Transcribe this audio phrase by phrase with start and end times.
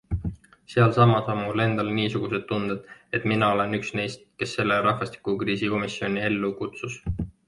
[0.75, 6.25] Sealsamas on mul endal niisugused tunded, et mina olen üks neist, kes selle rahvastikukriisi komisjoni
[6.31, 6.97] ellu kutsus...